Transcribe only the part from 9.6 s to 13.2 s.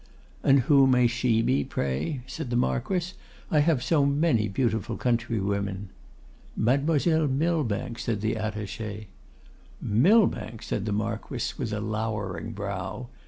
'Millbank!' said the Marquess, with a lowering brow.